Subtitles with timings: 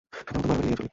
[0.15, 0.87] সাধারণত মারামারি এড়িয়ে চলি!